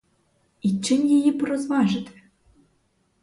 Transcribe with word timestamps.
І 0.61 0.77
чим 0.79 1.07
її 1.07 1.31
б 1.31 1.43
розважити? 1.43 2.21